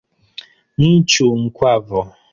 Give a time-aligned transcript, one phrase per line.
[0.83, 2.01] Nchu nkwavo.